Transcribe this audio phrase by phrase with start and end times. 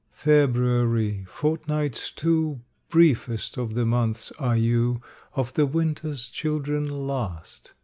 [0.13, 4.99] FEBRUARY, fortnights two Briefest of the months are you,
[5.35, 7.73] Of the winter's children last.